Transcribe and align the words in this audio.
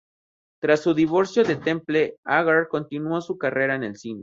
Tras 0.59 0.79
su 0.79 0.95
divorcio 0.95 1.43
de 1.43 1.57
Temple, 1.57 2.17
Agar 2.23 2.69
continuó 2.69 3.21
su 3.21 3.37
carrera 3.37 3.75
en 3.75 3.83
el 3.83 3.97
cine. 3.97 4.19